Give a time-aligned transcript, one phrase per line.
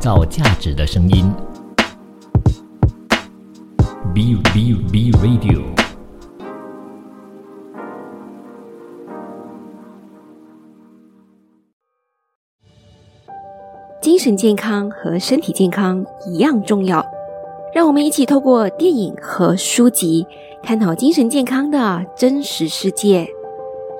[0.00, 1.30] 造价值的声音。
[4.14, 5.60] B B B Radio。
[14.00, 17.04] 精神健康和身体健康一样重要，
[17.74, 20.26] 让我们一起透过电影和书籍，
[20.62, 23.28] 探讨精神健康的真实世界。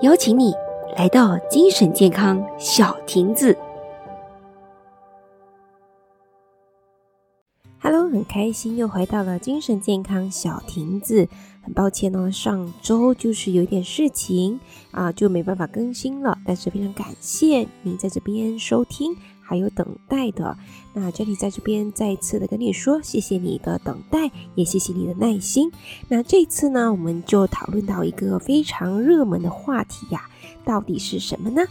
[0.01, 0.51] 邀请你
[0.97, 3.55] 来到精神健康小亭子。
[8.11, 11.29] 很开心又回到了精神健康小亭子。
[11.63, 14.59] 很抱歉呢，上周就是有点事情
[14.91, 16.37] 啊，就没办法更新了。
[16.45, 19.15] 但是非常感谢你在这边收听。
[19.43, 20.57] 还有等待的，
[20.93, 25.69] 那这里在这边再一次的跟你说，谢谢你的等待，也谢谢你的耐心。
[26.07, 30.29] 那这次呢，我们就讨论到一个非常热门的话题呀，
[30.63, 31.63] 到底是什么呢？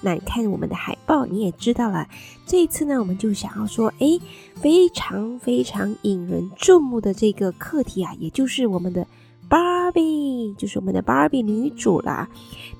[0.00, 2.06] 那你看我们的海报，你也知道了。
[2.46, 4.20] 这一次呢，我们就想要说，哎，
[4.54, 9.06] 非常非常引人注目的这个课题啊，也就是我们的
[9.48, 12.28] Barbie，就是我们的 Barbie 女主啦。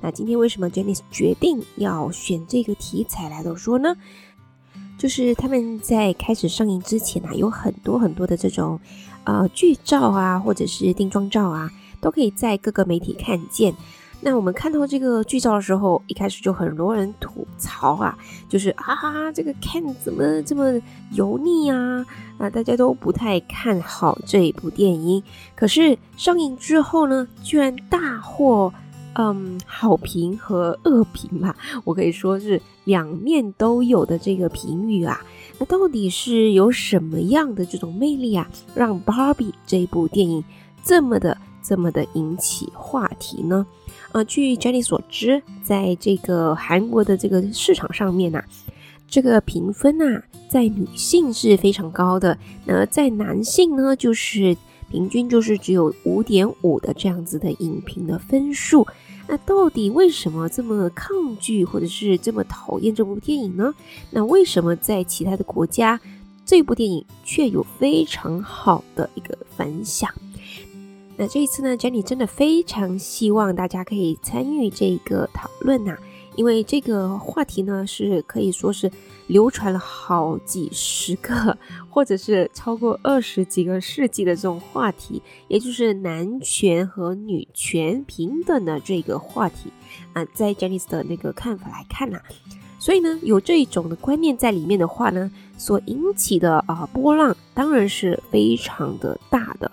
[0.01, 3.97] 那今天为什么 Jenny 决定要选这个题材来说呢？
[4.99, 8.79] 就是他们在开始上映之前啊，有很多很多的这种，
[9.25, 11.71] 呃，剧照啊，或者是定妆照啊，
[12.01, 13.75] 都可以在各个媒体看见。
[14.27, 20.65] 那我们看到这个剧照的时候，一开始就很多人吐槽啊，就是啊，这个 Ken 怎么这么
[21.13, 22.05] 油腻啊？
[22.37, 25.23] 啊，大家都不太看好这一部电影。
[25.55, 28.75] 可是上映之后呢，居然大获。
[29.19, 35.19] 嗯，好评和恶评吧，我可以说是两面都有的这个评语啊。
[35.59, 40.45] 那到底是有什么样的这种魅力啊，让 Barbie 这部电影
[40.85, 43.65] 这么的、这么的引起话题呢？
[44.17, 48.43] 呃，据 Jenny 所知，在这个韩国的这个市场上面呐，
[49.07, 54.57] 这个评分呐，在女性是非常高的，那在男性呢，就是
[54.91, 58.87] 平均就是只有五点五的这样子的影评的分数。
[59.29, 63.75] 那到底为什么这么抗拒或者是这么讨厌这部电影呢？
[64.11, 66.01] 那为什么在其他的国家，
[66.47, 70.11] 这部电影却有非常好的一个反响？
[71.19, 75.97] 那这一次呢，Jenny 真的非常希望大家可以参与这个讨论呐。
[76.35, 78.93] 因为这个话题呢，是可以说是
[79.27, 81.57] 流传了好几十个，
[81.89, 89.73] 或者是超过二十几个世纪的这种话题，也就是男权和女权平等的这个话题
[90.13, 92.21] 啊，在 Janice 的那个看法来看呐，
[92.79, 99.73] 所以呢，有这一种的观念在里面的话呢，所引起的啊波浪当然是非常的大的。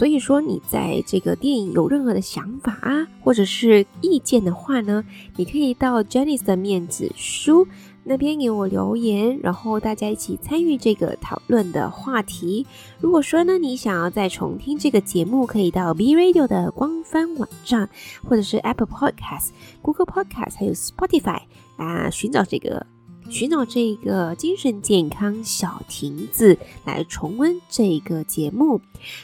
[0.00, 5.04] 所以说，你在这个电影有任何的想法啊，或者是意见的话呢，
[5.36, 7.68] 你可以到 Jenny 的面子书
[8.02, 12.66] 那边给我留言，然后大家一起参与这个讨论的话题。
[12.98, 17.86] 如果说呢，你想要再重听这个节目，可以到 B Radio 的官方网站，
[18.26, 19.50] 或者是 Apple Podcast、
[19.82, 21.42] Google Podcast 还有 Spotify
[21.76, 22.86] 啊，寻找这个。
[23.30, 28.80] 寻找这个精神健康小亭子来重温这个节目。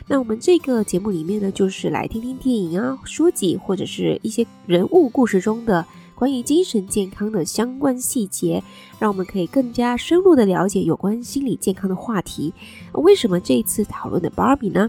[0.06, 5.84] 那我们这个节目里面呢，就是来听听电影啊、书籍或者是一些人物故事中的
[6.14, 8.62] 关于精神健康的相关细节，
[9.00, 12.54] 让我们可以更加深入的了解有关心理健康的话题。
[12.92, 14.88] 为什么这一次讨论的 Barbie 呢？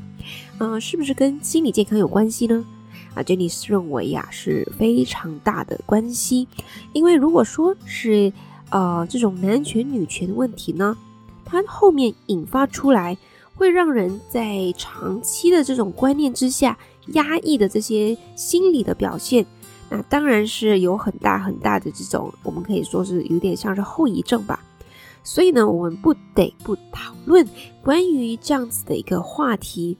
[0.59, 2.63] 嗯，是不是跟心理健康有关系呢？
[3.15, 6.47] 啊，Jenny 认为呀是非常大的关系，
[6.93, 8.31] 因为如果说是。
[8.69, 10.97] 呃，这种男权女权的问题呢，
[11.45, 13.17] 它后面引发出来，
[13.55, 16.77] 会让人在长期的这种观念之下
[17.13, 19.45] 压抑的这些心理的表现，
[19.89, 24.59] 那当然是有很大很大的这种，我们可以说是有点像是后遗症吧。
[25.23, 27.45] 所以呢，我们不得不讨论
[27.83, 29.97] 关于这样子的一个话题。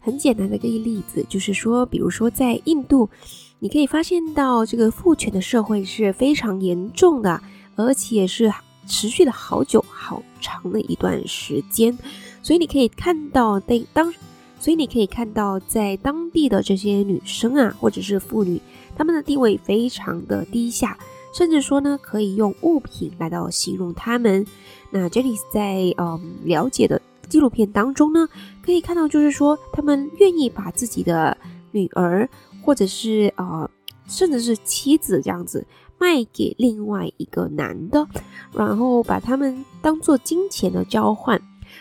[0.00, 3.10] 很简单的一个例子，就是说，比如说在印度，
[3.58, 7.42] 你可以发现到这个父权的社会是非常严重的。
[7.78, 8.52] 而且是
[8.88, 11.96] 持续了好久、好长的一段时间，
[12.42, 14.12] 所以你可以看到，在当，
[14.58, 18.60] 所以你可以看到，在当地的这些女生啊，或者是妇女，
[18.96, 20.98] 她们的地位非常的低下，
[21.32, 24.44] 甚至说呢，可以用物品来到形容她们。
[24.90, 28.28] 那 Jenny 在嗯了解的纪录片当中呢，
[28.60, 31.36] 可以看到，就是说，他们愿意把自己的
[31.70, 32.28] 女儿，
[32.64, 33.70] 或者是呃，
[34.08, 35.64] 甚至是妻子这样子。
[35.98, 38.06] 卖给另外一个男的，
[38.52, 41.40] 然后把他们当做金钱的交换，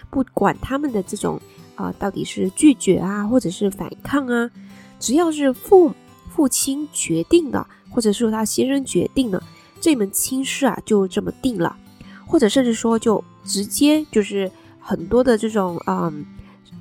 [0.10, 1.40] 不管他们的这种
[1.76, 4.50] 啊到底是拒绝啊，或者是反抗啊，
[5.00, 5.94] 只要是父
[6.30, 9.42] 父亲决定的，或者说他先生决定的，
[9.80, 11.76] 这门亲事啊就这么定了。
[12.26, 16.26] 或者甚至说就直接就是很多的这种嗯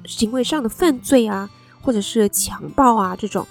[0.05, 1.49] 行为上的犯罪啊，
[1.81, 3.47] 或者是强暴啊这种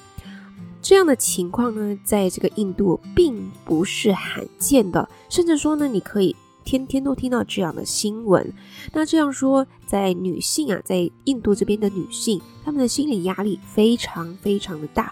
[0.87, 8.53] 这样的情况呢，在这个印度并不是罕见的，甚至说呢，你可以天天都听到这样的新闻。
[8.93, 15.11] 那这样说，在女性啊，在印度这边的女性，她们的心理压力非常非常的大，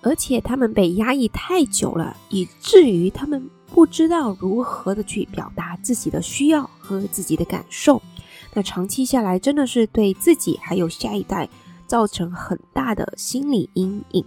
[0.00, 3.50] 而且她们被压抑太久了，以至于她们。
[3.74, 8.00] 不知道如何的去表达自己的需要和自己的感受，
[8.54, 11.46] 那长期下来真的是对自己还有下一代
[11.86, 14.24] 造成很大的心理阴影。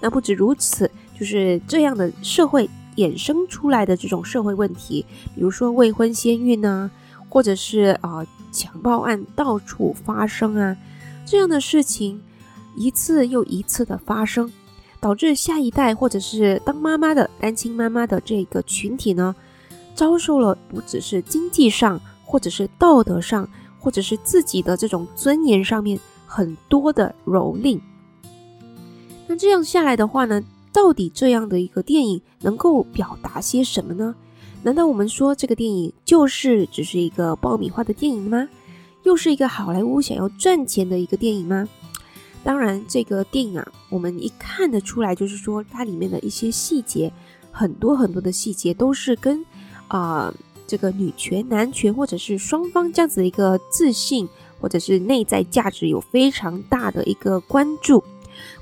[0.00, 5.04] 那不止如此，就是这样的社会衍生出来的这种社会问题，
[5.34, 6.90] 比如说未婚先孕呢，
[7.28, 10.76] 或者是啊强暴案到处发生啊，
[11.26, 12.20] 这样的事情
[12.76, 14.50] 一次又一次的发生。
[15.00, 19.32] 导致下一代或者是当妈妈的单亲妈妈的这个群体呢，
[19.94, 23.48] 遭受了不只是经济上，或者是道德上，
[23.78, 25.96] 或者是自己的这种尊严上面
[26.26, 27.80] 很多的蹂躏。
[29.28, 30.42] 那这样下来的话呢，
[30.72, 34.14] 到底这样的一个电影能够表达些什么呢？
[34.62, 38.48] 难道我们说这个电影就是只是一个爆米花的电影吗？
[39.04, 41.68] 又是一个好莱坞想要赚钱的一个电影吗？
[42.42, 47.12] 当然，这个电影啊，我们一看得出来，就是说它里面的一些细节，
[47.52, 49.44] 很多很多的细节都是跟
[49.88, 50.32] 啊
[50.66, 54.28] 这个女权、男权，或者是双方这样子的一个自信，
[54.60, 58.02] 或者是内在价值有非常大的一个关注。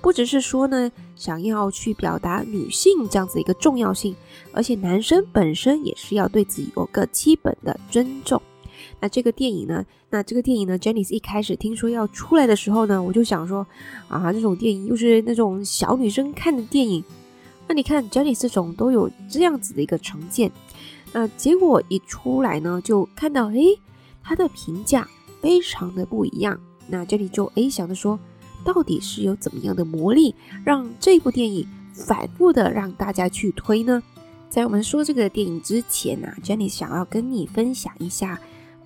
[0.00, 4.14] 不只是说呢，想要去表达女性这样子一个重要性，
[4.52, 8.40] 而且男生本身也是要对自己有个基本的尊重。
[9.00, 9.84] 那这个电影呢？
[10.10, 13.66] 那这个电影呢？Jenny 一开始听说要出来的时候呢，我就想说，
[14.08, 17.02] 啊，这种电影又是那种小女生看的电影。
[17.66, 20.50] 那你看 Jenny 这种都有这样子的一个成见。
[21.12, 23.78] 那结果一出来呢，就看到，诶，
[24.22, 25.08] 他的评价
[25.40, 26.58] 非常的不一样。
[26.88, 28.18] 那这里就诶想着说，
[28.66, 30.34] 到底是有怎么样的魔力，
[30.64, 31.64] 让这部电影
[31.94, 34.02] 反复的让大家去推呢？
[34.50, 38.38] 在我们说这个电影之前呢，Jenny 想要跟你分享一下。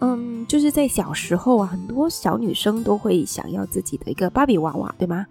[0.02, 5.26] 嗯，就是在小时候啊，很多小女生都会想要自己的一个芭比娃娃，对吗？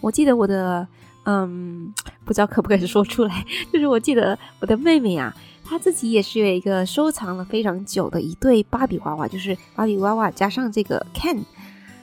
[0.00, 0.86] 我记得我的，
[1.24, 1.92] 嗯，
[2.24, 5.34] 不知道可不可以说出来， 就是我记得我的妹妹啊，
[5.64, 11.40] 她自己也是有一个收藏了非常久的一对芭比娃娃，就是芭比娃娃加上这个 Ken，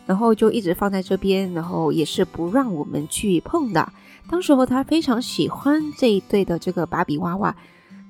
[0.09, 3.93] 然后就一直放在这边，然后也是不让我们去碰的。
[4.27, 7.55] 当时候他非常喜欢这一对的这个芭比娃娃。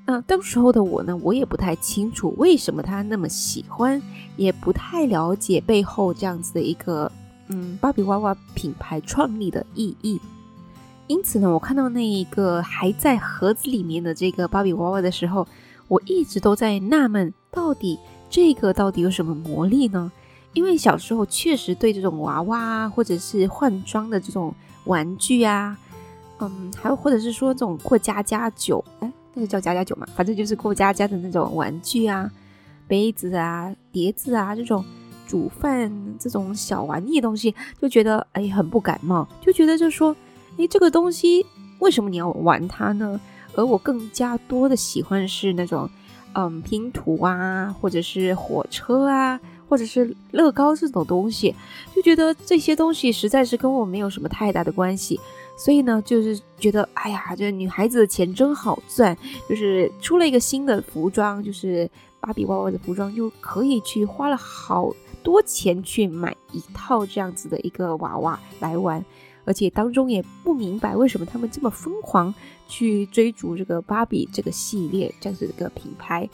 [0.06, 4.02] 那当时候的我呢，我也不太清楚为什么他那么喜欢，
[4.38, 7.12] 也不太了解背后这样子的一个
[7.50, 10.22] 嗯芭比娃娃品牌创立的意义。
[11.08, 15.46] 因此呢，我看到那一个还在盒子里面的这个芭比娃娃的时候，
[15.90, 18.00] 我一直都在纳闷，到底
[18.30, 20.10] 这个到底有什么魔力呢？
[20.60, 24.54] 因为小时候确实对这种娃娃或者是换装的这种
[24.84, 25.78] 玩具啊，
[26.40, 29.10] 嗯，还有或者是说这种过家家酒，哎。
[29.36, 32.30] 那个叫家家酒嘛，反正就是过家家的那种玩具啊、
[32.88, 34.84] 杯子啊、碟子啊这种
[35.28, 35.90] 煮饭
[36.20, 40.14] 这种小玩意东西，就觉得哎很不感冒，就觉得就说
[40.58, 41.46] 哎这个东西
[41.78, 43.22] 为什么你要玩它呢？
[43.56, 45.88] 而我更加多的喜欢是那种
[46.34, 49.40] 嗯拼图啊，或者是火车啊，
[49.70, 51.56] 或者是乐高这种东西，
[51.96, 55.20] 就觉得这些东西实在是跟我没有什么太大的关系。
[55.56, 59.16] 所以呢，就是觉得，哎呀，这女孩子的钱真好赚，
[59.48, 61.90] 就是出了一个新的服装，就是
[62.22, 69.04] 芭比娃娃的服装，就可以去花了好多钱去买一套这样子的一个娃娃来玩，
[69.44, 72.34] 而且当中也不明白为什么他们这么疯狂
[72.70, 76.28] 去追逐这个芭比这个系列这样子的一个品牌。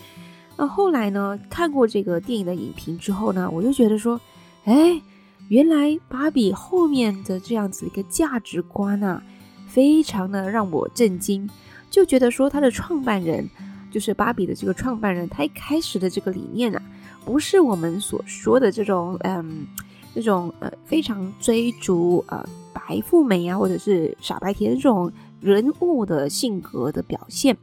[0.58, 4.20] 那后来呢，看过这个电影的影评之后呢，我就觉得说，
[4.66, 5.02] 哎。
[5.48, 9.22] 原来芭比后面的这样子一个价值观啊，
[9.68, 11.48] 非常的让我震惊，
[11.92, 13.48] 就觉得说他的创办人
[13.92, 16.82] 就是芭比的这个创办人，他一开始的这个理念啊，
[17.24, 19.68] 不是我们所说的这种嗯，
[20.16, 22.44] 这种呃非常追逐呃
[22.74, 27.56] 白富美啊，或者是傻白甜这种人物的性格的表现，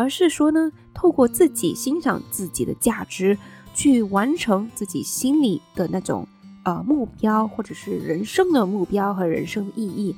[0.00, 3.36] 而是说呢，透过自己欣赏自己的价值，
[3.74, 6.26] 去完成自己心里的那种。
[6.62, 10.14] 呃，目标或者是人生的目标和人生意义。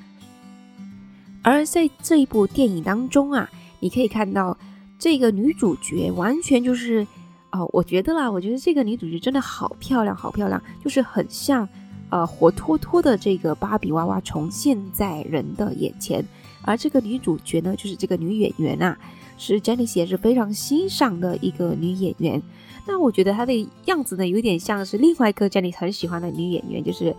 [1.40, 3.48] 而在这一部电影当中啊，
[3.78, 4.58] 你可以看到
[4.98, 7.06] 这个女主角完全就是，
[7.52, 11.66] 哦，我觉得啦，我觉得这个女主角真的好漂亮，好漂亮，就是很像
[12.10, 16.24] 呃活脱脱的这个芭比娃娃重现在人的眼前。
[16.62, 18.98] 而这个女主角呢，就是这个女演员啊。
[19.42, 22.40] 是 Jenny 也是非常欣赏的一个女演员。
[22.86, 27.14] 那我觉得她的样子呢，有点像是另外一个 Jenny 很喜欢的女演员，就是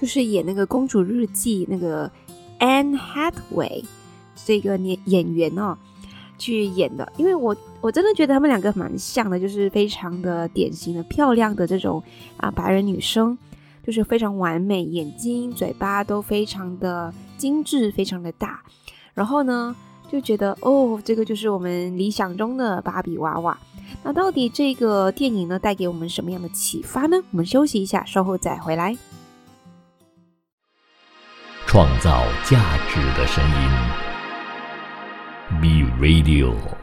[0.00, 2.10] 就是演那个《公主日记》那个
[2.58, 3.84] Anne Hathaway
[4.44, 5.78] 这个演演员哦
[6.36, 7.12] 去演的。
[7.16, 12.02] 因为我我真的觉得他们两个蛮像的，就是非常的典型的漂亮的这种
[12.36, 13.38] 啊白人女生，
[13.86, 18.60] 就是非常完美，眼睛、嘴巴都非常的精致，非常的大。
[19.14, 19.74] 然后呢，
[20.10, 23.56] 就觉得哦，这个就是我们理想中的芭比娃娃。
[24.02, 27.16] 那到底这个电影呢，带给我们什么样的启发呢？
[27.30, 28.96] 我们休息一下，稍后再回来。
[31.66, 33.70] 创造价值的声音
[35.60, 36.79] ，B Radio。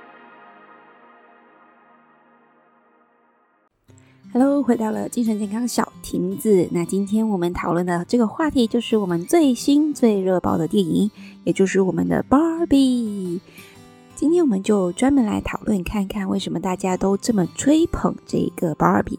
[4.40, 6.68] Hello，回到了精神健康小亭子。
[6.70, 11.10] 那今天我们讨论的这个话题，就是我们最新最热爆的电影，
[11.44, 13.40] 也就是我们的 Barbie。
[14.16, 19.18] 今天我们就专门来讨论看看，为什么大家都这么吹捧这个 Barbie。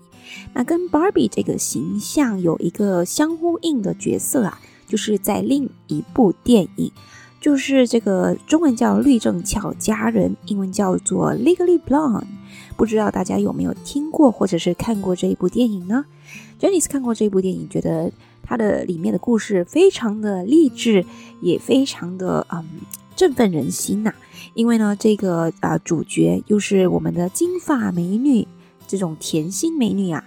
[0.54, 6.92] 那跟 Barbie 这个形象有一个相呼应的角色啊，就是在另一部电影，
[7.40, 12.22] 就是这个中文叫《律政俏佳人》，英文叫做《Legally Blonde》。
[12.78, 16.04] 不知道大家有没有听过或者是看过这一部电影呢
[16.60, 21.04] ？Jenny 看过这部电影，觉得它的里面的故事非常的励志，
[21.40, 22.64] 也非常的嗯
[23.16, 24.14] 振奋人心呐。
[24.54, 28.46] 因为呢，这个啊主角又是我们的金发美女，
[28.86, 30.24] 这种甜心美女啊，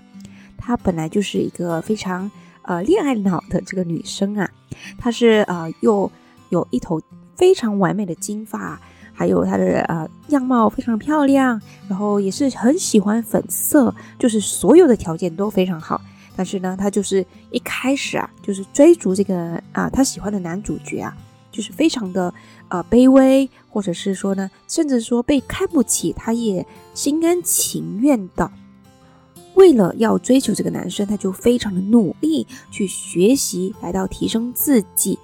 [0.58, 2.30] 她本来就是一个非常
[2.64, 4.52] 呃恋爱脑的这个女生啊，
[4.98, 6.12] 她是呃又
[6.50, 7.02] 有一头
[7.38, 8.82] 非常完美的金发，
[9.22, 16.02] 还有她的呃样貌非常漂亮，然后也是很喜欢粉色，就是所有的条件都非常好。
[16.36, 21.16] 但是呢，她就是一开始啊，就是追逐这个啊她喜欢的男主角啊。
[21.52, 22.34] 就是非常的
[22.70, 28.50] 呃卑微，或者是说呢，甚至说被看不起，他也心甘情愿的，
[29.56, 35.20] 为了要追求这个男生，他就非常的努力去学习，来到提升自己，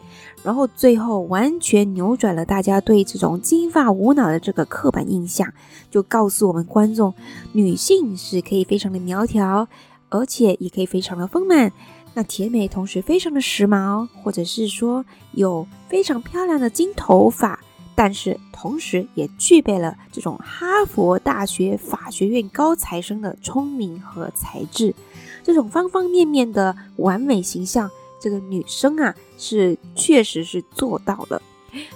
[0.47, 5.53] 然后最后完全扭转了大家对这种金发无脑的这个刻板印象，
[5.91, 7.13] 就告诉我们观众，
[7.51, 9.67] 女性是可以非常的苗条，
[10.07, 11.73] 而且也可以非常的丰满。
[12.13, 17.59] 那甜美同时非常的时髦，或者是说有非常漂亮的金头发，
[17.93, 24.95] 但是同时也具备了这种哈佛大学法学院高材生的聪明和才智，
[25.43, 31.41] 这种方方面面的完美形象，这个女生啊是确实是做到了。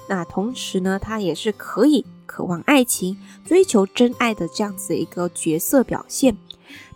[0.08, 6.38] 那同时呢，她也是可以渴望爱情、追求真爱的这样子一个角色表现。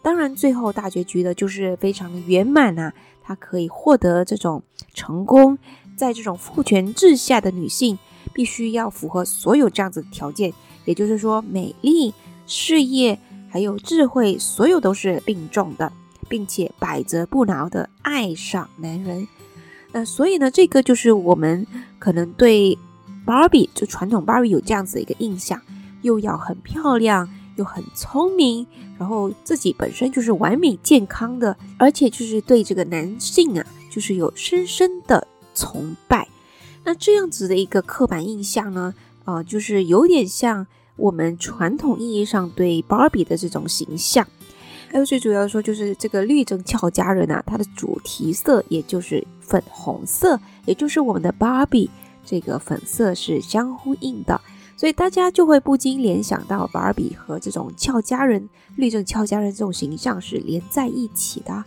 [0.02, 2.94] 当然，最后大结局的就是非常的圆满呐。
[3.24, 4.62] 她可以获得这种
[4.94, 5.58] 成功，
[5.96, 7.98] 在这种父权制下的女性，
[8.34, 10.54] 必须要符合所有这样子的条件，
[10.86, 12.14] 也就是说，美丽、
[12.46, 15.92] 事业还有智慧，所有都是并重的，
[16.30, 19.28] 并且百折不挠的爱上男人。
[19.96, 21.66] 那所以呢，这个就是我们
[21.98, 22.78] 可能对
[23.26, 25.62] 芭比，就传统芭比有这样子的一个印象，
[26.02, 27.30] 又要很漂亮。
[27.58, 28.68] 又很聪明，
[29.00, 36.28] 然后自己本身就是完美健康的，而且就是对这个男性啊，就是有深深的崇拜。
[36.84, 44.28] 那这样子的一个刻板印象呢，呃，就是有点像我们传统意义上对芭比的这种形象。
[44.92, 51.90] 还有最主要的说，就是这个律政俏佳人啊，它的主题色也就是粉红色，也就是我们的芭比
[52.26, 54.40] 这个粉色是相呼应的。
[54.78, 61.64] 所以大家就会不禁联想到芭比和这种俏佳人、律政俏佳人这种形象是连在一起的。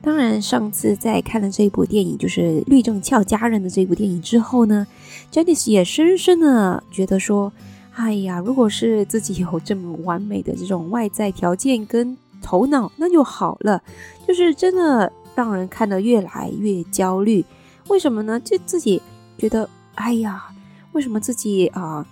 [0.00, 4.86] 当然，上次在看了这一部电影，就是《律政俏佳人》的这部电影之后呢
[5.32, 7.52] ，Janice 也深深的觉得说
[7.98, 13.82] ：“哎呀，如果是自己有这么完美的这种外在条件跟头脑，那就好了。”
[14.26, 17.44] 就是真的让人看得越来越焦虑。
[17.88, 18.38] 为什么呢？
[18.38, 19.02] 就自己
[19.36, 20.44] 觉得：“哎呀。”
[20.92, 22.04] 为什么自己啊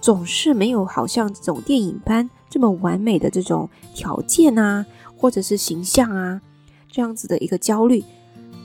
[0.00, 6.40] 总是没有好像这种电影般这么完美的这种条件啊，或者是形象啊，
[6.90, 8.02] 这样子的一个焦虑？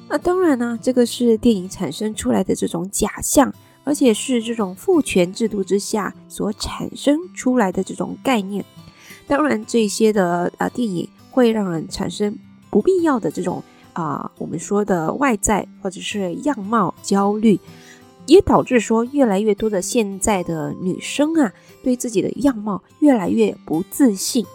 [0.08, 3.54] 那当然呢，这个是电影产生出来的这种假象，
[3.88, 8.66] 而且是这种父权制度之下所产生出来的这种概念。
[9.26, 12.38] 当然，这些的啊电影会让人产生
[12.70, 13.64] 不必要的这种
[13.94, 17.58] 啊我们说的外在或者是样貌焦虑。
[18.26, 24.46] 也导致说，越来越多的现在的女生啊，对自己的样貌越来越不自信。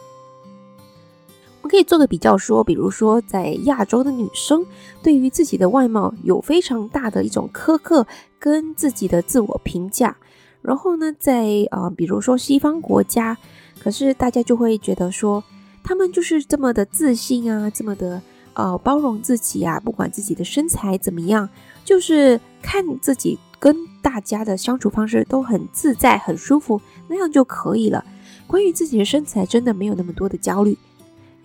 [1.73, 4.63] 可以做个比较说，比如说在亚洲的女生，
[5.03, 8.07] 对于自己的外貌有非常大的一种苛刻
[8.39, 10.15] 跟自己的自我评价，
[10.61, 13.39] 然后呢，在啊，比如说西方国家，
[13.81, 15.43] 可是大家就会觉得说，
[15.83, 18.21] 他们就是这么的自信啊，这么的
[18.53, 21.49] 呃包容自己啊，不管自己的身材怎么样，
[21.87, 28.05] 就是看自己跟大家的相处方式都很自在、很舒服，那样就可以了。
[28.47, 30.77] 关于自己的身材，真的没有那么多的焦虑。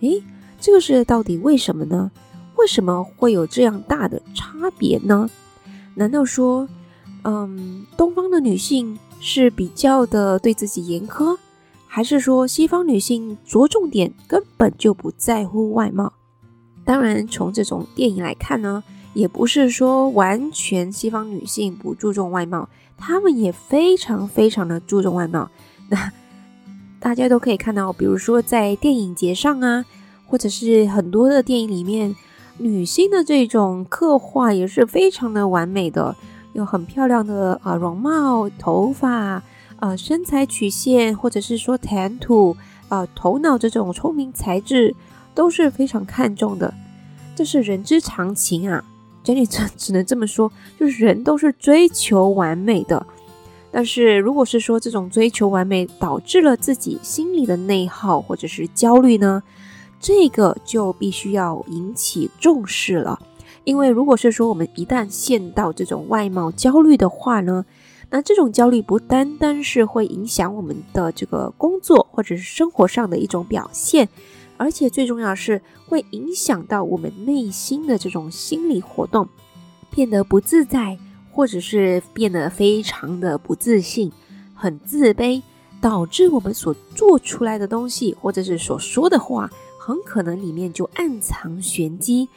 [0.00, 0.22] 诶，
[0.60, 2.10] 这个是到底为什么呢？
[2.56, 5.28] 为什么会有这样大的差别呢？
[5.94, 6.68] 难道说，
[7.22, 11.36] 嗯，东方的女性是比较的对自己严苛，
[11.86, 16.12] 还是说西方女性着重点根本就不在乎外貌？
[16.84, 18.82] 当然，从这种电影来看呢，
[19.14, 25.50] 也不是说完全西方女性不注重外貌，她们也非常非常的注重外貌。
[25.88, 26.12] 那
[27.00, 29.84] 大家都可以看到，比如说在电影节上啊，
[30.26, 32.14] 或者是很多的电影里面。
[32.60, 36.16] 女性的这种刻画也是非常的完美的，
[36.54, 39.40] 有很漂亮的啊容貌、头发、
[39.78, 42.56] 啊身材曲线，或者是说谈吐、
[42.88, 44.92] 啊头脑这种聪明才智
[45.36, 46.74] 都是非常看重的。
[47.36, 48.84] 这是人之常情啊
[49.24, 50.50] ，Jenny 只只能这么说，
[50.80, 53.06] 就是人都是追求完美的。
[53.70, 59.42] 但是如果是说这种追求完美导致了自己心里的内耗或者是焦虑呢？
[60.00, 63.18] 这个就必须要引起重视了，
[63.64, 67.64] 因为如果是说我们一旦陷到这种外貌焦虑的话呢，
[68.08, 74.08] 那这种焦虑不单单是会影响我们的这个工作或者是生活上的一种表现，
[74.56, 79.28] 而且最重要是会影响到我们内心的这种心理活动，
[79.90, 80.96] 变得不自在，
[81.38, 84.10] 或者是变得非常的不自信、
[84.56, 85.40] 很自卑，
[85.80, 89.48] 导致我们所做出来的东西或者是所说的话。
[89.78, 92.28] 很可能里面就暗藏玄机，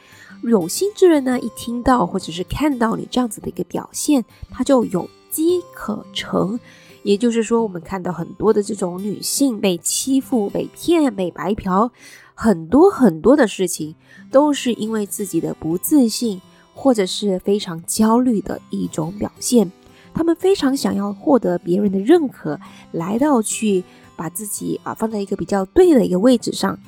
[0.44, 6.60] 有心之人呢，一听到或者是看到你这样子的一个表现，他就有机可乘。
[7.02, 11.90] 也就是说，我们看到很多的这种女性被欺负、被骗、被白嫖，
[12.34, 13.96] 很多很多的事情
[14.30, 16.40] 都是因为自己的不自信
[16.74, 19.70] 或者是非常焦虑的一种表现。
[20.14, 23.82] 他们非常想要获得别人的认可，来到去
[24.14, 26.78] 把自己啊放在一个比较对的一个位置上。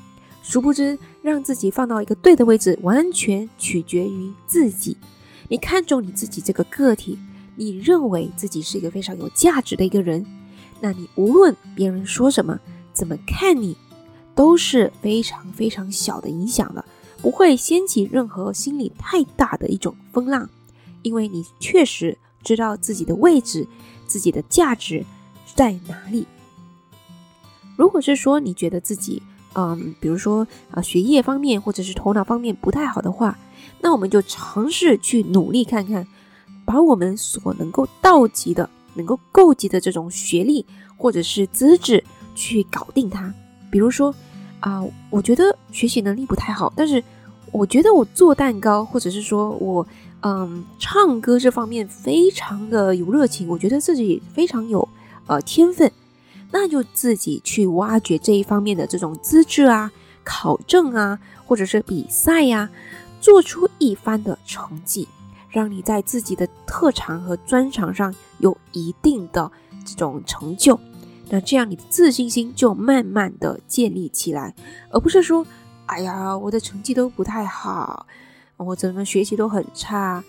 [0.43, 4.95] 殊不知，让自己放到一个对的位置，完全取决于自己。
[5.49, 7.19] 你看重你自己这个个体，
[7.57, 10.27] 你认为自己是一个非常有价值的一个人，
[10.83, 12.61] 那你无论别人说什么，
[12.93, 13.75] 怎么看你，
[14.35, 16.85] 都是非常非常小的影响了，
[17.25, 20.47] 不会掀起任何心理太大的一种风浪，
[21.01, 23.67] 因为你确实知道自己的位置，
[24.07, 25.03] 自己的价值
[25.55, 26.27] 在哪里。
[27.77, 29.23] 如果是说你觉得自己，
[29.55, 33.39] 嗯，比如说啊，学业方面或者是头脑方面不太好的话，
[33.81, 36.07] 那我们就尝试去努力看看，
[36.67, 40.67] 把我们所能够到及的、能够够及的这种学历
[40.99, 43.33] 或者是资质去搞定它。
[43.71, 44.15] 比如说
[44.61, 47.03] 啊，我觉得学习能力不太好，但是
[47.55, 49.87] 我觉得我做蛋糕或者是说我
[50.23, 54.89] 嗯唱歌这方面非常的有热情，我觉得自己非常有
[55.27, 55.91] 呃天分。
[56.51, 59.91] 那就自己去挖掘这一方面的这种资质啊、
[60.25, 62.69] 考证啊，或者是比赛呀，
[63.21, 65.07] 做出一番的成绩，
[65.49, 69.51] 让你在自己的特长和专长上有一定的
[69.85, 70.79] 这种成就。
[71.29, 74.55] 那这样你的自信心就慢慢的建立起来，
[74.91, 75.45] 而不是说，
[75.87, 78.07] 哎呀，我的成绩都不太好，
[78.57, 80.25] 我怎么学习都很差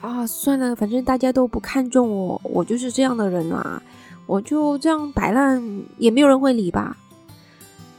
[0.00, 0.26] 啊？
[0.26, 3.82] 算了，反正大家都不看重我，我就是这样的人啊。
[4.26, 6.96] 我就这样摆烂，也没有人会理吧。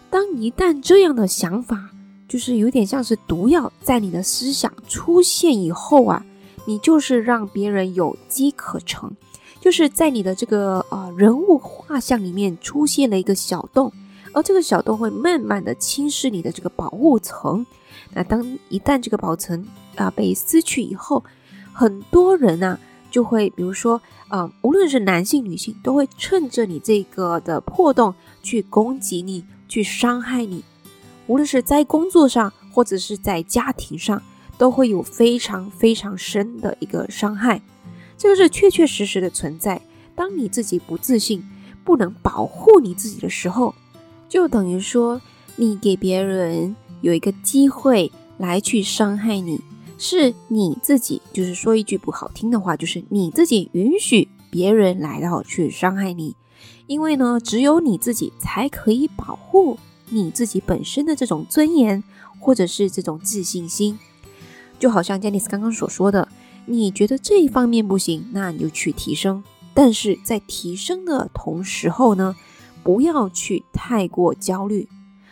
[0.10, 1.90] 当一旦这样的想法，
[2.30, 6.26] 就是有点像是毒药，在你的思想出现以后啊，
[6.66, 9.12] 你就是让别人有机可乘，
[9.60, 13.92] 就是在你的这个呃人物画像里面出现了一个小洞，
[14.34, 17.66] 而这个小洞会慢慢的侵蚀你的这个保护层。
[18.14, 19.66] 那当一旦这个保层
[19.96, 21.24] 啊被撕去以后，
[21.72, 22.78] 很多人呢。
[23.14, 30.64] 就会，比如说，啊，无论是男性、女性，都会趁着你这个的破洞去攻击你，去伤害你。
[31.28, 34.20] 无论是在工作上，或者是在家庭上，
[34.58, 37.62] 都会有非常非常深的一个伤害。
[38.18, 39.80] 这个是确确实实的存在。
[40.16, 41.48] 当你自己不自信，
[41.84, 43.76] 不能保护你自己的时候，
[44.34, 45.22] 就等于说
[45.58, 49.62] 你给别人有一个机会来去伤害你。
[50.00, 56.36] 是你自己，就是说一句不好听的话，就是你自己允许别人来到去伤害你，
[56.88, 59.78] 因为呢，只有你自己才可以保护
[60.10, 62.04] 你自己本身的这种尊严，
[62.40, 64.00] 或者是这种自信心。
[64.80, 66.28] 就好像 Janice 刚刚所说的，
[66.66, 69.44] 你觉得这一方面不行，那你就去提升；
[69.76, 72.36] 但是在提升的同时候呢，
[72.84, 74.88] 不要去太过焦虑。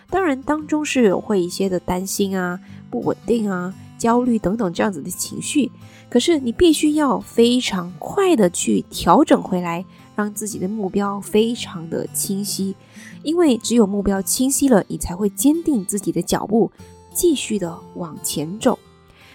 [0.10, 2.60] 当然，当中是有会一些的担心啊、
[2.90, 5.72] 不稳定啊、焦虑等等这样子的情绪。
[6.10, 9.86] 可是你必须要非常快的去调整回来，
[10.16, 12.76] 让自己的目标非常的清晰。
[13.24, 16.70] 因为只有目标清晰了，你才会坚定自己的脚步，
[17.14, 18.78] 继续的往前走。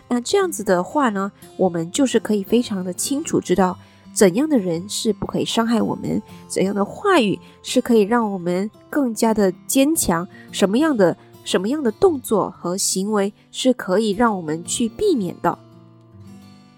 [0.09, 3.79] 那这样子的话呢，我们就是可以非常的清楚知道。
[4.17, 6.23] 怎样的人是不可以伤害我们？
[6.49, 10.27] 怎样的话语是可以让我们更加的坚强？
[10.51, 15.59] 什么样的什么样的动作和行为是可以让我们去避免的？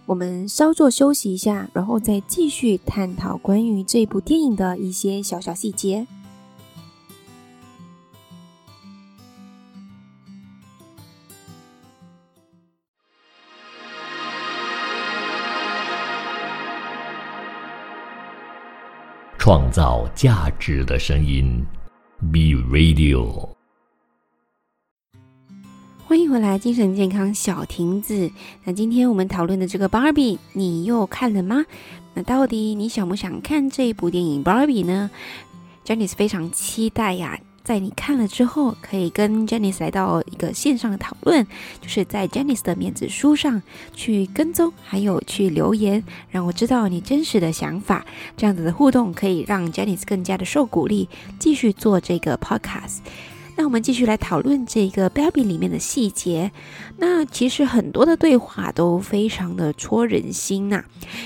[0.05, 6.09] 我们稍作休息一下，然后再继续探讨关于这部电影的一些小小细节。
[19.49, 21.65] 创造价值的声音
[22.31, 23.49] ，B Radio。
[26.07, 28.31] 欢迎回来，精神健康小亭子。
[28.65, 31.65] 那今天我们讨论的这个 Barbie，你又看了吗？
[32.13, 35.11] 那到底你想不想看这一部电影 Barbie 呢
[35.83, 37.41] ？Jenny 是非常期待呀。
[37.69, 41.47] 在你看了之后，可以跟 Janice 来到一个线上的讨论，
[41.83, 43.61] 就是在 Janice 的面子书上
[43.95, 48.07] 去跟踪，还有去留言，让我知道你真实的想法。
[48.39, 53.01] 这样子的互动可以让 Janice 更加的受鼓励，继续做这个 Podcast。
[53.59, 56.53] 那我们继续来讨论这个 Baby 里面的细节。
[56.97, 60.85] 那其实很多的对话都非常的戳人心呐，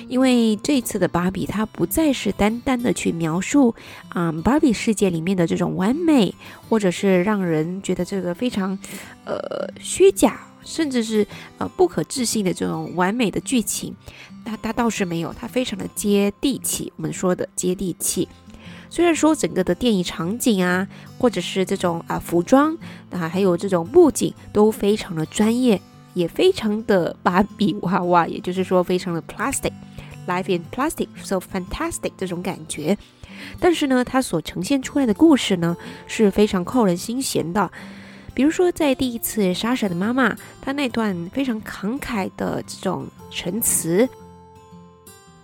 [0.08, 3.74] 因为这次的芭比它不再是单单的去描述
[4.08, 6.34] 啊芭比世界里面的这种完美，
[6.70, 8.78] 或者是让人觉得这个非常
[9.26, 11.26] 呃虚假，甚至是
[11.58, 13.94] 呃不可置信的这种完美的剧情。
[14.46, 16.90] 那它倒是没有，它非常的接地气。
[16.96, 18.26] 我们说的接地气。
[18.92, 20.86] 虽然说整个的电影场景啊，
[21.18, 22.76] 或者是这种啊服装
[23.10, 25.80] 啊，还有这种布景都非常的专业，
[26.12, 32.94] 也非常的芭比娃娃，也就是说非常的 plastic，life in plastic，so fantastic 这种感觉。
[33.58, 35.74] 但是呢，它所呈现出来的故事呢
[36.06, 37.72] 是非常扣人心弦的。
[38.34, 44.06] 比如说在第一次莎莎的妈妈她那段非常慷慨的这种陈词：“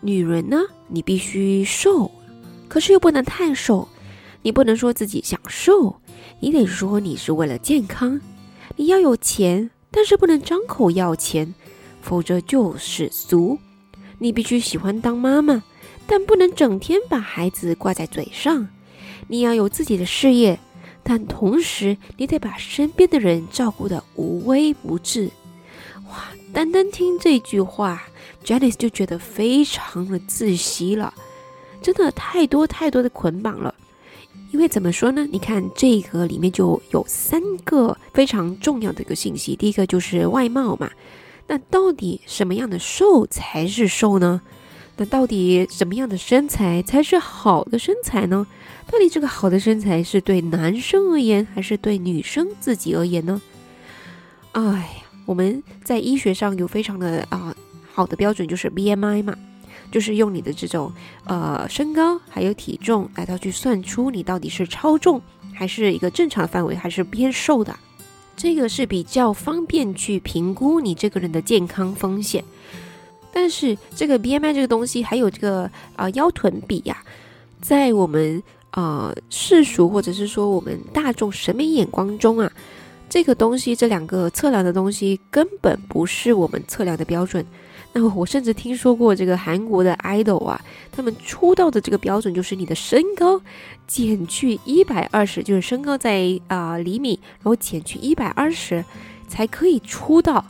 [0.03, 0.59] 女人呢，
[0.89, 2.11] 你必须瘦。”
[2.69, 3.89] 可是又不能太瘦，
[4.43, 6.01] 你不能说自己想瘦，
[6.41, 8.21] 你得说你是为了健康。
[8.77, 11.55] 你要有钱，但是不能张口要钱，
[12.03, 13.59] 否则就是俗。
[14.19, 15.63] 你必须喜欢当妈妈，
[16.07, 18.69] 但不能整天把孩子挂在嘴上。
[19.29, 20.59] 你要有自己的事业，
[21.03, 25.31] 但同时你得把身边的人照顾得无微不至。
[26.11, 28.05] 哇，单单听这句话
[28.45, 31.13] ，Janice 就觉得非常的窒息了。
[31.81, 33.75] 真的太多太多的捆绑了，
[34.51, 35.27] 因为怎么说呢？
[35.31, 39.55] 你看这个里面就有三个非常重要的一个信息。
[39.57, 40.91] 第一个就是外貌嘛，
[41.47, 44.41] 那到底什么样的瘦才是瘦呢？
[44.97, 48.47] 那到底什么样的身材才是好的身材呢？
[48.91, 53.41] 到底这个好的身材是对男生而言，还是对女生自己而言呢？
[54.53, 57.55] 哎呀，我们在医学上有非常的啊
[57.93, 59.37] 好的标准，就是 BMI 嘛。
[59.90, 60.92] 就是用你的这种
[61.24, 65.20] 呃身高还有体重来到去算出你到底是超重
[65.55, 67.77] 还是一个正常范围，还是偏瘦的，
[68.37, 72.44] 这个是比较方便去评估你这个人的健康风险。
[73.33, 77.03] 但是这个 BMI 这个东西，还有这个啊腰臀比呀，
[77.61, 82.51] 在我们呃世俗或者是说我们大众审美眼光中啊，
[83.09, 87.44] 这个东西这两个测量的东西根本不是我们测量的标准。
[88.01, 90.61] 我甚至听说过这个韩国的 idol 啊，
[90.93, 93.41] 他们出道的这个标准就是你的身高
[93.87, 98.85] 减去一百二十，就是身高在啊厘米，然后减去一百二十
[99.27, 100.45] 才可以出道。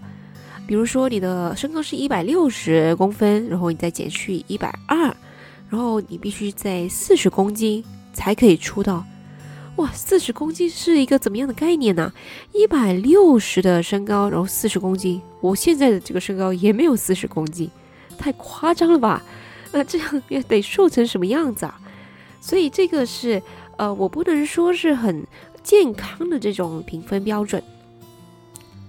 [0.67, 4.99] 比如说你的身高是一百六十公分，然后你再减去一百二，
[5.71, 7.83] 然后你必须在四十公斤
[8.13, 9.05] 才可以出道。
[9.79, 12.12] 哇，四十公斤是一个怎么样的概念呢？
[12.53, 17.71] 一百六十的身高，然后四十公斤，我现在的这个身高也没有四十公斤，
[18.19, 19.23] 太夸张了吧？
[19.71, 21.81] 那这样也得瘦成什么样子啊？
[22.41, 23.41] 所以这个是
[23.77, 25.25] 呃，我不能说是很
[25.62, 27.62] 健康的这种评分标准。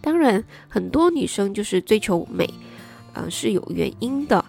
[0.02, 2.52] 当然，很多女生就是追求美，
[3.14, 4.44] 呃，是有原因的。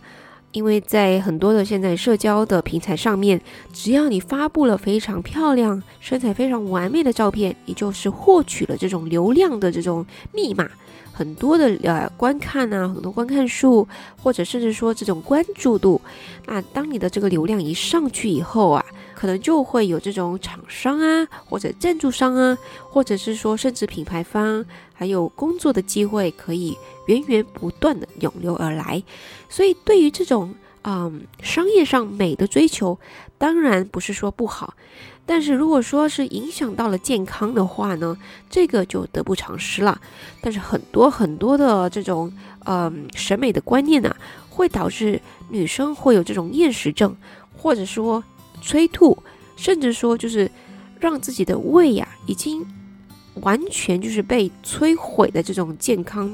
[0.52, 3.40] 因为在很多的现在社交的平台上面，
[3.72, 10.68] 只要你发布了非常漂亮、身材非常完美的照片，你就是获取了这种流量的这种密码。
[11.12, 13.86] 很多的呃观看啊，很多观看数，
[14.22, 16.00] 或者甚至说这种关注度，
[16.46, 18.84] 那当你的这个流量一上去以后啊，
[19.20, 22.56] 可能就会有这种厂商啊，或者赞助商啊，
[22.88, 29.02] 或者是说甚至品牌方，还有工作的机会可以源源不断的涌流而来。
[29.50, 30.54] 所以对于这种
[30.84, 32.98] 嗯商业上美的追求，
[33.36, 34.72] 当然不是说不好。
[35.26, 38.16] 但是如果说是影响到了健康的话呢，
[38.48, 40.00] 这个就得不偿失了。
[40.40, 42.32] 但是很多很多的这种
[42.64, 44.16] 嗯审美的观念呢，
[44.48, 47.14] 会导致女生会有这种厌食症，
[47.54, 48.24] 或者说
[48.60, 49.16] 催吐，
[49.56, 50.50] 甚至说就是
[50.98, 52.64] 让自己的胃呀已经
[53.36, 56.30] 完全就是被摧毁的这种健康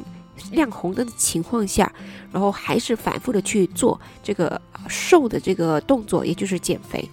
[0.51, 1.93] 亮红灯的情况下，
[2.33, 7.09] 然后还是反复的去做这个瘦的这个动作，也就是减肥。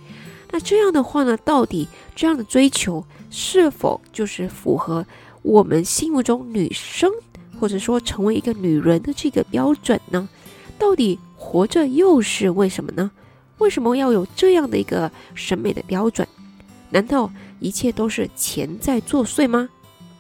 [0.52, 5.06] 那这样的话呢，到底这样的追求是否就是符合
[5.41, 7.12] 我们心目中女生
[7.60, 10.30] 或者说成为一个女人的这个标准呢？
[10.78, 13.10] 到底活着又是为什么呢？
[13.63, 16.28] 为什么要有这样的一个审美的标准？
[16.89, 19.69] 难道一切都是钱在作祟吗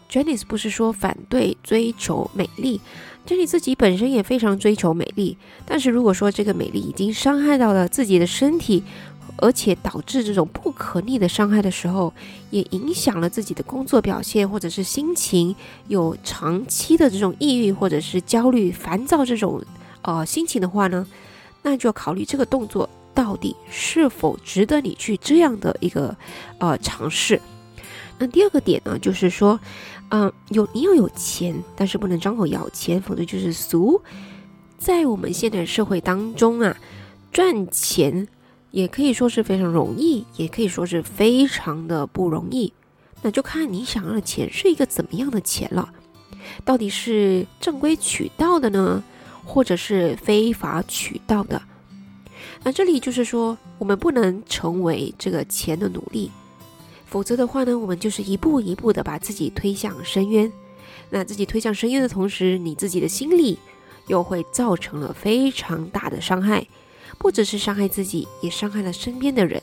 [0.09, 2.79] ？Jenny 不是说反对追求美丽
[3.27, 8.81] ，Jenny 自己本身也非常追求美丽，但是如果说这个美丽已经伤害到了自己的身体，
[9.35, 12.13] 而且导致这种不可逆的伤害的时候，
[12.49, 15.53] 也影响了自己的工作表现，或者是心情
[15.89, 19.61] 有长期的这种抑郁，或者是焦虑、烦躁这种
[20.01, 21.05] 呃心情的话呢，
[21.61, 26.15] 那就要考虑这个动作到底是否值得你去这样的一个
[26.59, 27.41] 呃尝试。
[28.17, 29.59] 那第二个点呢，就是说，
[30.09, 34.01] 嗯，有你要有钱，但是不能张口要钱，否则就是俗。
[34.77, 36.75] 在我们现代社会当中啊，
[37.31, 38.27] 赚钱。
[38.71, 42.73] 也可以说是非常容易，也可以说是非常的不容易。
[43.21, 45.93] 那就看你想要的钱是一个怎么样的钱了。
[46.65, 49.03] 到底是正规渠道的呢，
[49.45, 51.61] 或者是非法渠道的？
[52.63, 56.31] 那这里就是说，我们不能成为这个钱的奴隶，
[57.05, 60.51] 否则的话呢，我们就是一步一步的把自己推向深渊。
[61.09, 63.59] 那自己推向深渊的同时，你自己的心理
[64.07, 66.65] 又会造成了非常大的伤害。
[67.19, 69.61] 不只是伤害自己，也伤害了身边的人。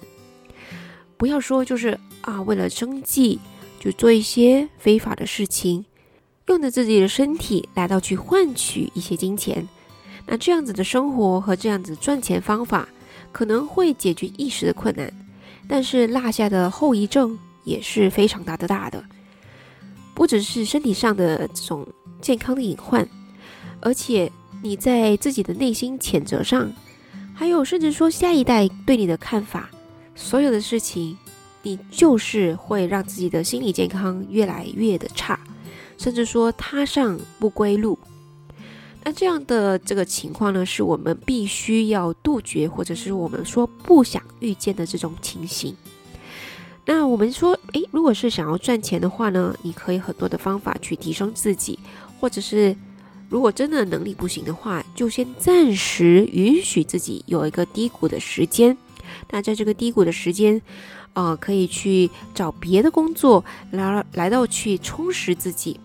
[1.17, 3.41] 不要说就是啊，为了生计
[3.81, 5.85] 就做一些非法的事情，
[6.47, 9.67] 用着自己的身体来到去换取一些金钱。
[10.31, 12.89] 那这样子的生活和这样子赚钱方法，
[13.33, 15.13] 可能会解决一时的困难，
[15.67, 19.03] 但是落下的后遗症也是非常大的大的。
[20.15, 21.85] 不只是身体上的这种
[22.21, 23.09] 健康的隐患，
[23.81, 24.31] 而且
[24.63, 26.71] 你在自己的内心谴责上。
[27.35, 29.69] 还有，甚至说下一代对你的看法，
[30.15, 31.17] 所有的事情，
[31.63, 35.41] 你就是会让自己的心理健康越来越的差，
[35.99, 37.99] 甚至说踏上不归路。
[39.05, 45.77] 那这样的这个情况呢，是我们必须要杜绝，或者是我们说不想遇见的这种情形。
[46.87, 51.79] 那我们说，诶，如果是想要赚钱的话呢，你可以很多的方法去提升自己，
[52.21, 52.77] 或者是。
[53.29, 58.77] 如果真的能力不行的话，就先暂时允许自己有一个低谷的时间。
[59.31, 60.61] 那在这个低谷的时间，
[61.13, 65.79] 呃，可以去找别的工作来来到去充实自己，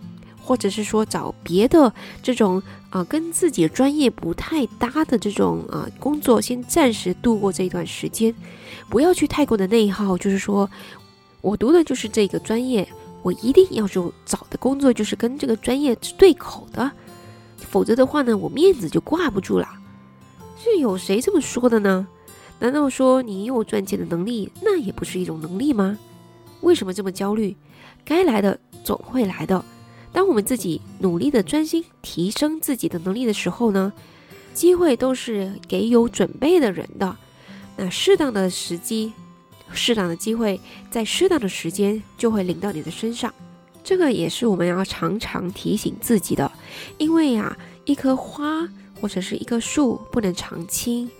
[0.45, 8.33] 或者是说找别的这种啊跟自己专业不太搭的这种啊工作，先暂时度过这一段时间。
[8.87, 10.69] 不要去太过的内耗，就是说
[11.41, 12.87] 我读的就是这个专业，
[13.23, 16.91] 我一定要就找的工作就是跟这个专业是对口的。
[17.57, 19.67] 否则的话呢，我面子就挂不住了。
[20.57, 22.07] 是有谁这么说的呢？
[22.59, 25.97] 难道说你有赚钱的能力，那也不是一种能力吗？
[26.61, 27.55] 为什么这么焦虑？
[28.05, 29.65] 该来的总会来的。
[30.15, 33.91] 当我们自己努力的专心提升自己的能力的时候呢，
[34.53, 37.17] 机会都是给有准备的人的。
[37.75, 39.11] 那适当的时机、
[39.73, 40.57] 适当的机会，
[40.89, 43.33] 在适当的时间就会临到你的身上。
[43.83, 46.49] 这个也是我们要常常提醒自己的，
[46.97, 48.65] 因为呀，一棵花
[49.01, 51.11] 或者是一棵树不能常青，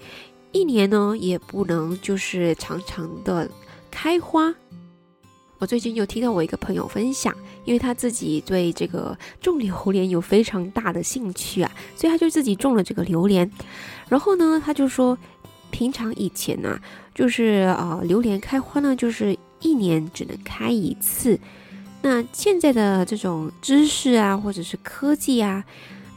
[0.54, 3.52] 一年呢也不能就是常常的
[3.92, 4.56] 开花。
[5.58, 13.50] 我最近有听到我一个朋友分享，因为他自己对这个种榴莲有非常大的兴趣啊， 所以他就自己种了这个榴莲。
[14.08, 15.18] 然后呢，他就说，
[15.72, 16.80] 平常以前呢，
[17.14, 21.40] 就是啊，榴莲开花呢，就是一年只能开一次。
[22.02, 25.66] 那现在的这种知识啊，或者是科技啊，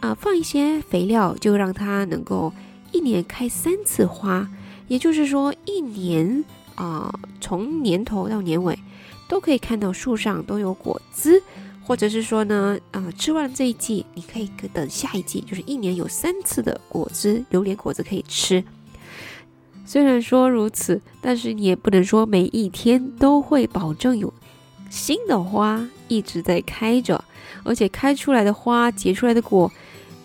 [0.00, 2.52] 啊，放一些肥料就让它能够
[2.92, 4.46] 一年开三次花，
[4.86, 8.78] 也就是说一年啊，从年头到年尾
[9.28, 11.40] 都可以看到树上都有果子，
[11.84, 18.64] 或者是说呢，啊，吃完这一季，你可以等下一季，就是一年有三次的果子，榴莲果子可以吃。
[19.84, 24.32] 虽然说如此，但是你也不能说每一天都会保证有
[24.90, 27.24] 新的花一直在开着，
[27.64, 29.70] 而且开出来的花结出来的果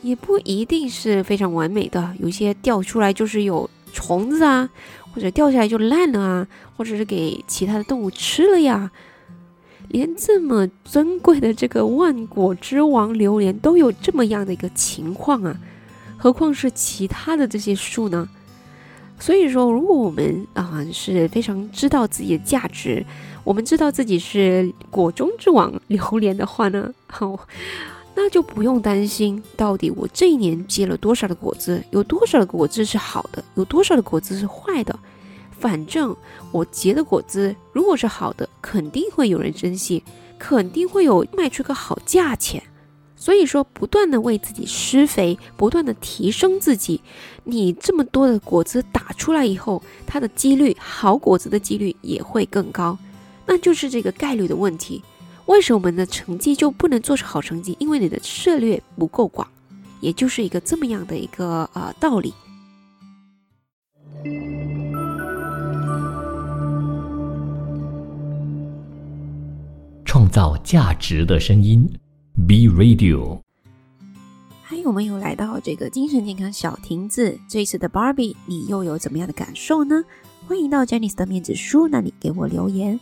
[0.01, 4.69] 也不一定是非常完美的，有些掉出来就是有虫子啊，
[5.13, 8.91] 或者掉下来就烂了啊，或者是给其他的动物吃了呀。
[9.89, 15.55] 连这么珍贵的这个万果之王榴莲都有这么样的一个情况啊，
[16.17, 18.27] 何况是其他的这些树呢？
[19.19, 23.05] 所以说，如果我们啊是非常知道自己的价值，
[23.43, 27.39] 我们知道自己是果中之王榴莲的话呢，好，
[28.15, 34.97] 那就不用担心到底我这一年结了多少的果子，有多少的果子是好的，有多少的果子是坏的。
[35.59, 36.15] 反正
[36.51, 40.03] 我结的果子如果是好的，肯定会有人珍惜，
[40.37, 42.61] 肯定会有卖出个好价钱。
[43.15, 46.99] 所以说，不断的为自己施肥，不断的提升自己，
[47.45, 52.97] 你这么多的果子打出来以后，它的几率好果子的几率也会更高，
[53.45, 55.01] 那就是这个概率的问题。
[55.45, 57.75] 为什么我们的成绩就不能做出好成绩？
[57.79, 59.47] 因为你的策略不够广，
[59.99, 62.33] 也就是一个这么样的一个呃道理。
[70.05, 71.89] 创造价值的声音。
[72.47, 73.41] B Radio，
[74.63, 77.37] 还有没有来到这个精神健康小亭子？
[77.47, 80.03] 这一次的 Barbie，你又有怎么样的感受呢？
[80.47, 82.99] 欢迎到 Jenny 的面子书那里给我留言。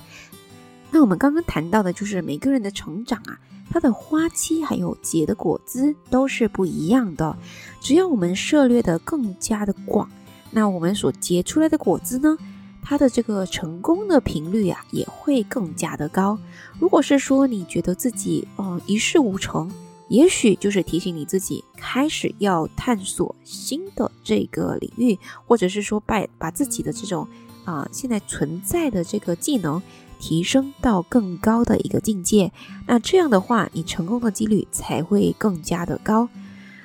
[0.92, 3.40] 那我们刚刚谈到的就是每个人的成长啊，
[3.72, 7.36] 它的花期还有结的果子都是不一样的。
[7.80, 10.10] 只要我们涉猎的更加的广，
[10.52, 12.38] 那我们所结出来的果子呢？
[12.84, 16.38] 它的这个成功的频率啊，也会更加的高。
[16.80, 19.72] 如果是说你觉得自己嗯一事无成，
[20.10, 27.26] 也许就是提醒你自己开始要探索新的这个领域，或者是说把把自己的这种
[27.64, 29.82] 啊现在存在的这个技能
[30.22, 32.52] 提升到更高的一个境界。
[32.86, 36.30] 那这样的话，你成功的几率才会更加的高。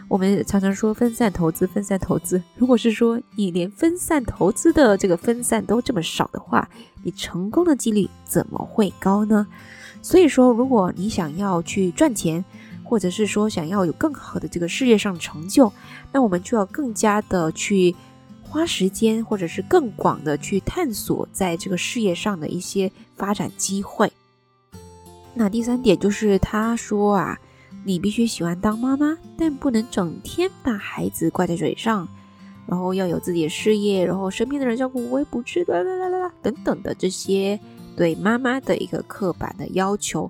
[0.09, 2.43] 我们常常说分散投资，分散投资。
[2.57, 6.67] 如果是说你连分散投资的这个分散都这么少的话，
[7.03, 9.47] 你成功的几率怎么会高呢？
[10.01, 12.43] 所以说，如果你想要去赚钱，
[12.85, 15.71] 或者是说想要有更好的这个事业上成就，
[16.13, 17.95] 那我们就要更加的去
[18.57, 24.11] 花时间，或者是更广的去探索在这个事业上的一些发展机会。
[25.35, 27.39] 那第三点就是他说啊。
[27.85, 32.09] 你必须喜欢当妈妈，但不能整天把孩子挂在嘴上，
[32.67, 37.61] 然后要有自己的事业，然后身边的人照顾，我也不至啦啦啦啦啦等等的这些
[37.97, 40.29] 对妈妈的一个刻板的要求。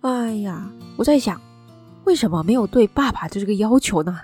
[0.00, 1.38] 哎呀，我在想，
[2.04, 4.20] 为什么没有对爸爸的这个要求呢？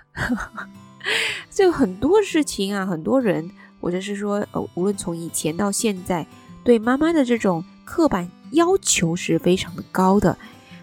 [1.50, 6.26] 这个很多事情啊，很多人，或者是说，呃，无论从以前到现在，
[6.62, 10.36] 对妈妈的这种刻板要求是非常的高的。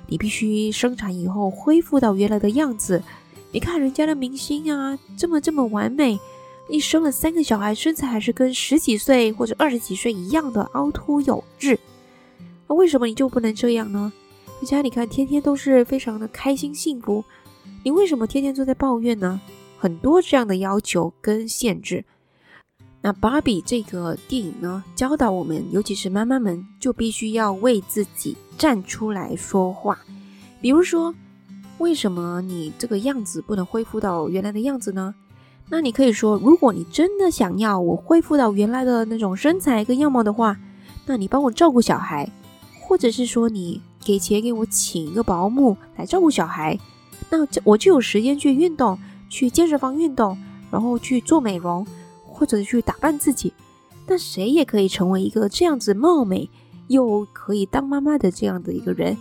[0.07, 3.01] 你必须生产以后恢复到原来的样子。
[3.51, 6.19] 你看人家的明星啊，这么这么完美，
[6.69, 11.79] 一生了三个小孩，身材还是跟十几岁或者二十几岁一样的凹凸有致。
[12.67, 14.11] 那为什么你就不能这样呢？
[14.59, 17.23] 人家你看天天都是非常的开心幸福，
[17.83, 19.39] 你为什么天天都在抱怨呢？
[19.85, 22.05] 很多这样的要求跟限制。
[23.03, 29.99] 那芭比这个电影呢，教导我们，尤其是妈妈们，就必须要为自己站出来说话。
[30.59, 31.13] 比如说，
[31.77, 35.13] 为什么你这个样子不能恢复到原来的样子呢？
[35.69, 40.57] 那你可以说，如果你真的想要我恢复到原来的那种身材跟样貌的话，
[41.05, 42.27] 那你帮我照顾小孩，
[42.81, 46.75] 或者是说你给钱给我请一个保姆来照顾小孩，
[47.29, 48.97] 那我就有时间去运动，
[49.29, 50.37] 去健身房运动，
[50.71, 51.85] 然后去做美容。
[52.37, 53.53] 或者去打扮自己，
[54.05, 56.49] 那谁也可以成为一个这样子貌美
[56.89, 59.17] 又可以当妈妈的这样的一个人。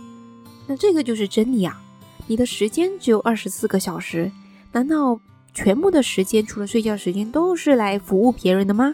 [0.67, 1.81] 那这个就是真理啊！
[2.27, 4.29] 你的时间只有二十四个小时，
[4.73, 5.17] 难道
[5.53, 8.93] 全部的时间除了睡觉时间都是来服务别人的吗？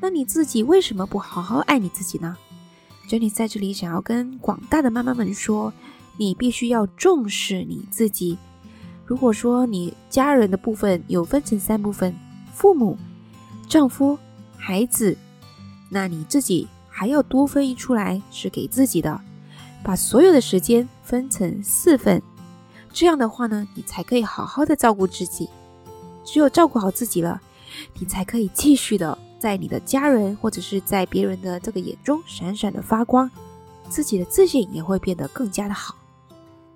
[0.00, 2.34] 那你自己为什么不好好爱你自己呢
[3.06, 5.70] 珍妮在这里想要跟广大的妈妈们说，
[6.16, 8.38] 你必须要重视你自己。
[9.10, 12.14] 如果说你家人的部分有分成三部分，
[12.54, 12.96] 父母。
[13.68, 14.16] 丈夫、
[14.56, 15.18] 孩子，
[15.88, 19.20] 那你自己还要多分一出来是给自己的，
[19.82, 22.22] 把所有的时间分成四份，
[22.92, 25.48] 这样的话呢，你才可以好好的照顾自己。
[26.24, 27.40] 只有照顾好自己了，
[27.98, 33.28] 你才可以继续的在你的家人或者是在别人的这个眼中闪闪的发光，
[33.88, 35.96] 自己的自信也会变得更加的好。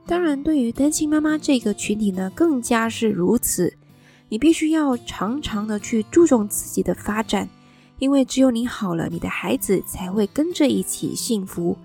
[0.07, 3.75] 当然，对于单亲妈妈这个群体呢，更加是如此。
[4.29, 7.49] 你必须要常常的去注重自己的发展，
[7.99, 11.77] 因为只有你好了，你的孩子才会跟着一起幸福。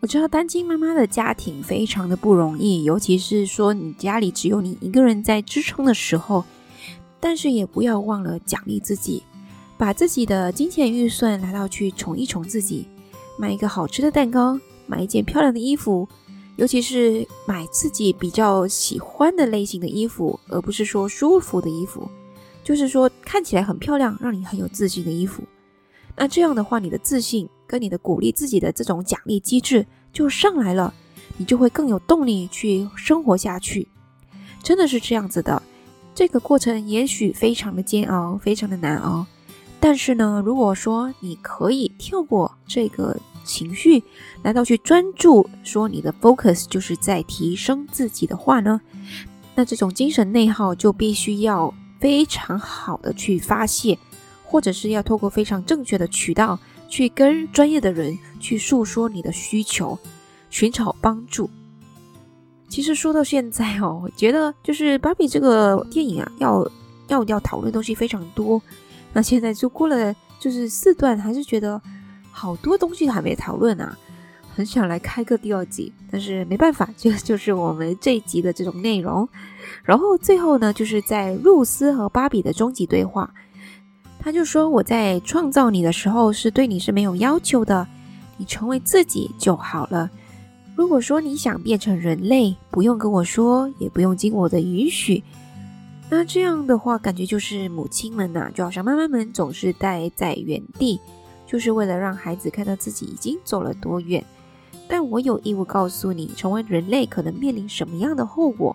[0.00, 6.44] 我知道单亲妈妈的家庭非常的不容易，尤其是说你家里只有你一个人在支撑的时候。
[7.20, 9.22] 但是也不要忘了奖励自己，
[9.78, 12.88] 把自己的金钱预算拿到去宠一宠自己，
[13.38, 14.58] 买一个好吃的蛋糕，
[14.88, 16.08] 买一件漂亮的衣服。
[16.56, 22.06] 尤其是买自己比较喜欢的类型的衣服，而不是说舒服的衣服，
[22.62, 25.42] 就是说看起来很漂亮，让你很有自信的衣服。
[26.14, 30.92] 那这样的话，你的自信跟你的鼓励自己的这种奖励机制就上来了，
[31.38, 33.88] 你就会更有动力去生活下去。
[34.62, 35.62] 真的是这样子的。
[36.14, 39.24] 这个过程也许非常的煎熬，非常的难熬，
[39.80, 43.18] 但是呢，如果说你可以跳过这个。
[43.44, 44.02] 情绪，
[44.42, 48.80] 难道去专注说你的 focus 就是在提升自己的话呢？
[49.54, 53.98] 那这种精神内耗就必须要非常好的去发泄，
[54.44, 59.98] 或者是要透过非常正确的渠道去跟专业的人去诉说你的需求，
[60.48, 61.50] 寻找帮助。
[62.68, 66.70] 其实说到现在哦，我觉得就是芭比这个电影啊，要
[67.08, 68.60] 要要讨论的东西非常多。
[69.12, 71.80] 那现在就过了就是四段，还是觉得。
[72.32, 73.96] 好多东西还没讨论啊，
[74.56, 79.28] 很想来开个第二集，但是没办法， 这就是我们这一集的这种内容。
[79.84, 83.32] 然后最后呢，就是在露丝和芭比的终极对话，
[84.18, 87.86] 他就说：“我在创造你的时候是对你是没有要求的，
[88.36, 90.10] 你成为自己就好了。
[90.74, 95.22] 如果说你想变成人类，不用跟我说，也不用经我的允许。
[96.08, 101.00] 那这样的话，感觉就是母亲们呐，就好像妈妈们总是待在原地。”
[101.52, 104.24] 就是为了让孩子看到自己已经走了多远，
[104.88, 108.74] 但我有义务告诉你，成为人类可能面临什么样的后果。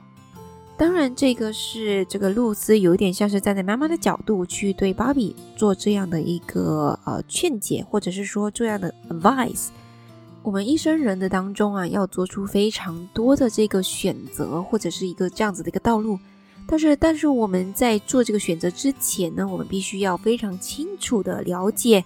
[0.77, 9.69] 当然，这个是这个露丝有点像是站在妈妈的角度去对芭比做这样的一个呃劝解，或者是说这样的 advice。
[10.43, 16.19] 我们一生人的当中啊，要做出非常多的这个选择，或者是一个这样子的一个道路。
[16.67, 22.05] 但是，但是我们在做这个选择之前呢，我们必须要非常清楚的了解。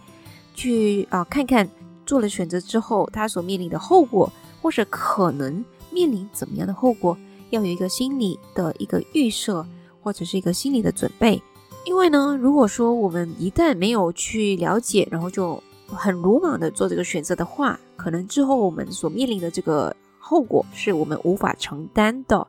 [0.61, 1.67] 去啊，看看
[2.05, 4.31] 做了选择之后，他所面临的后果，
[4.61, 7.17] 或者可能面临怎么样的后果，
[7.49, 9.65] 要有一个心理的一个预设，
[10.03, 11.41] 或者是一个心理的准备。
[11.83, 22.45] 因为呢，如果说我们一旦没有去了解，然后就很鲁莽的做这个选择的话，可能之后我们所面临的这个后果是我们无法承担的。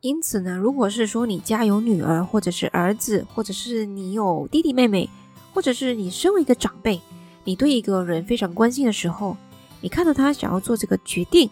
[0.00, 5.08] 因此呢，如果是说你家有女儿，或者是儿子，或者是你有弟弟妹妹。
[5.54, 7.00] 或者是你身为一个长辈，
[7.44, 9.36] 你对一个人非常关心的时候，
[9.80, 11.48] 你看到他想要做这个决定，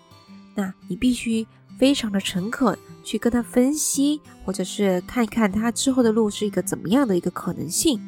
[0.57, 1.47] 那你必须
[1.79, 8.01] 非常的诚恳去跟他分析，或者是看一看他之后的路是一个怎么样的一个可能性，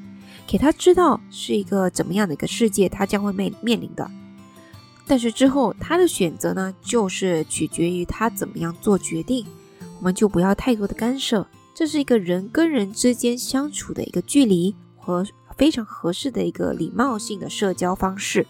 [0.49, 4.11] 给他知道是一个怎么样的一个世界他将会面面临的。
[5.07, 9.47] 但是之后他的选择呢，就是取决于他怎么样做决定，
[9.99, 15.25] 我们就不要太多的干涉，这是一个人跟人之间相处的一个距离和。
[15.57, 18.47] 非常合适的一个礼貌性的社交方式。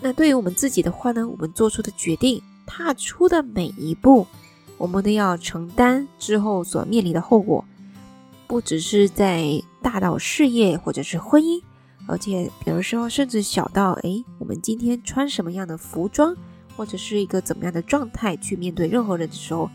[0.00, 4.26] 那对于我们自己的话呢，我们做出的决定、踏出的每一步，
[4.76, 7.64] 我们都要承担之后所面临的后果。
[8.46, 11.60] 不只是在大到事业或者是婚姻，
[12.06, 16.36] 而且比如说甚至小到哎，我们今天穿什么样的服装，
[16.76, 19.68] 或者是一个怎么样的状态去面对任何人的时候，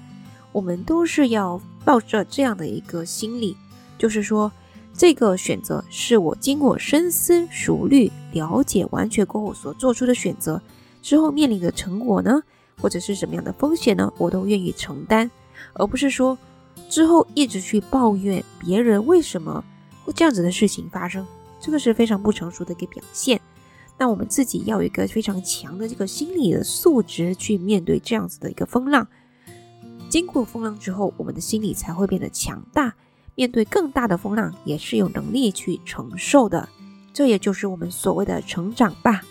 [0.53, 3.57] 我们都是要抱着这样的一个心理，
[3.97, 4.49] 就是说。
[4.95, 10.61] 这个选择是我经过深思熟虑、了解完全过后所做出的选择，
[11.01, 12.41] 之后面临的成果呢，
[12.79, 15.29] 或者是什么样的风险呢，我都愿意承担，
[15.73, 16.37] 而不是说
[16.89, 19.63] 之后一直去抱怨别人为什么
[20.05, 21.25] 会这样子的事情发生，
[21.59, 23.41] 这个是非常不成熟的一个表现。
[23.97, 29.07] 那我们自己要有一个非常强的这个心理的素质去面对这样子的一个风浪，
[30.07, 32.93] 经过风浪之后，我们的心理才会变得强大。
[33.35, 36.69] 面对更大的风浪，也是有能力去承受的，
[37.11, 39.21] 这也就是我们所谓的成长吧。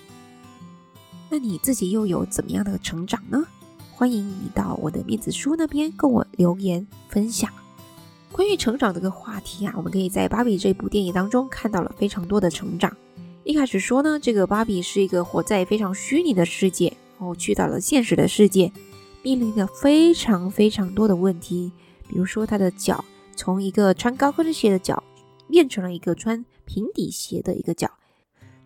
[1.31, 3.45] 那你自己又有怎么样的成长呢？
[3.93, 7.49] 欢迎你到我的面子书那边跟我留言分享
[8.33, 9.73] 关于成长这个话题啊。
[9.77, 12.95] 我们可以在芭比这部电影当中看到了非常多的成长。
[13.45, 16.89] 一开始说呢，这个芭比是一个活在非常虚拟的世界，
[17.19, 18.73] 然后去到了现实的世界，
[19.23, 21.71] 面临着非常非常多的问题，
[22.09, 23.05] 比如说她的脚。
[23.35, 25.03] 从一个穿高跟鞋的脚
[25.49, 27.91] 变成了一个穿平底鞋的一个脚。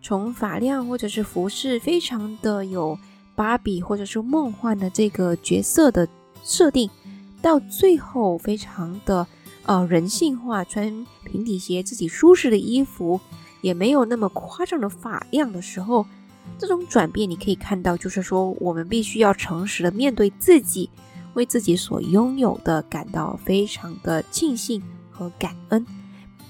[0.01, 2.97] 从发量或者是服饰，非常的有
[3.35, 6.07] 芭比或者是梦幻的这个角色的
[6.43, 6.89] 设定，
[7.41, 9.27] 到最后非常的
[9.63, 13.19] 呃人性化，穿平底鞋，自己舒适的衣服，
[13.61, 16.05] 也没有那么夸张的发量的时候，
[16.57, 20.89] 这种转变你可以看到，就是说我们必须要诚实的面对自己，
[21.37, 25.85] 为自己所拥有的感到非常的庆幸和感恩，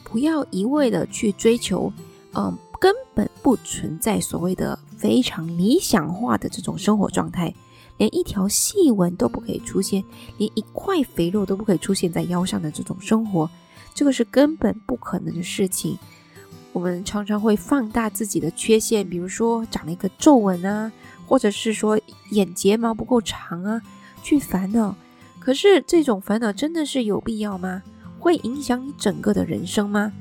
[0.03, 1.93] 不要一味的去追求，
[2.33, 2.57] 嗯。
[2.79, 7.51] 根本不存在所谓的非常理想化的这种生活状态，
[7.97, 10.03] 连一条细纹都不可以出现，
[10.38, 13.49] 连一块肥肉都不可以出现在腰上的这种生活，
[13.95, 15.97] 这个是根本不可能的事情。
[16.71, 20.91] 我们常常会放大自己的缺陷，比如说长了一个皱纹啊，
[21.25, 23.81] 或者是说眼睫毛不够长啊，
[24.28, 24.93] 去烦恼。
[25.39, 27.82] 可是这种烦恼真的是有必要吗？
[28.19, 30.11] 会影响你整个的人生吗？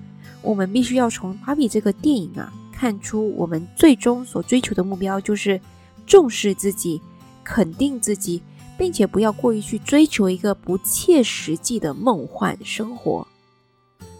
[0.42, 5.60] 我们必须要从《芭比》这个电影啊，看出我们最终所追求的目标就是
[6.06, 7.02] 重视自己、
[7.42, 8.40] 肯定自己，
[8.78, 13.26] 并且不要过于去追求一个不切实际的梦幻生活。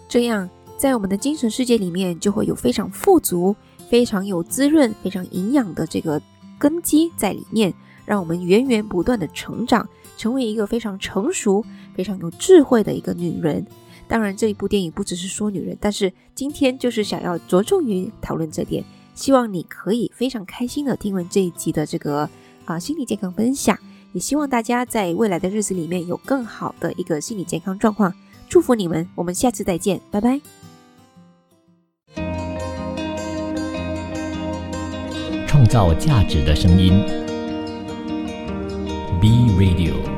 [0.09, 3.55] 这样，在我们的精神世界里面，就会有非常富足、
[3.89, 6.21] 非常有滋润、非常营养的这个
[6.59, 7.73] 根基在里面，
[8.07, 9.87] 让我们源源不断的成长，
[10.17, 11.63] 成为一个非常成熟、
[11.95, 13.67] 非常有智慧的一个女人。
[14.09, 18.85] 当然，这一部电影不只是说女人，但是今天就是想要着重于讨论这点。
[19.15, 22.29] 希望你可以非常开心的听完这一集的这个
[22.67, 23.77] 啊心理健康分享，
[24.13, 28.15] 也希望大家在未来的日子里面有更好的一个心理健康状况。
[28.49, 30.41] 祝福你们，我们下次再见，拜拜。
[35.49, 37.03] 创造价值的声音
[39.21, 40.16] ，B Radio。